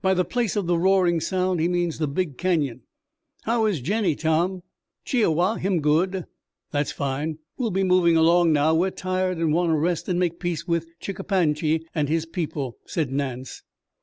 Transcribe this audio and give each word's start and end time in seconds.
By 0.00 0.14
'the 0.14 0.24
place 0.24 0.56
of 0.56 0.64
the 0.66 0.78
roaring 0.78 1.20
sound' 1.20 1.60
he 1.60 1.68
means 1.68 1.98
the 1.98 2.08
big 2.08 2.38
Canyon. 2.38 2.84
How 3.42 3.66
is 3.66 3.82
Jennie, 3.82 4.16
Tom?" 4.16 4.62
"Chi 5.04 5.22
i 5.22 5.26
wa 5.26 5.56
him 5.56 5.82
good." 5.82 6.24
"That's 6.70 6.90
fine. 6.90 7.36
We'll 7.58 7.70
be 7.70 7.84
moving 7.84 8.16
along 8.16 8.50
now. 8.54 8.74
We 8.74 8.88
are 8.88 8.90
tired 8.90 9.36
and 9.36 9.52
want 9.52 9.68
to 9.72 9.76
rest 9.76 10.08
and 10.08 10.18
make 10.18 10.40
peace 10.40 10.66
with 10.66 10.98
Chick 11.00 11.18
a 11.18 11.24
pan 11.24 11.52
gi 11.52 11.86
and 11.94 12.08
his 12.08 12.24
people," 12.24 12.78
said 12.86 13.12
Nance. 13.12 13.60